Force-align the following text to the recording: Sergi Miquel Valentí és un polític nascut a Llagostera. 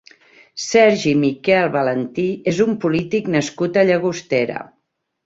Sergi 0.67 1.11
Miquel 1.23 1.69
Valentí 1.75 2.25
és 2.53 2.63
un 2.65 2.71
polític 2.87 3.29
nascut 3.35 3.79
a 3.79 3.85
Llagostera. 3.91 4.65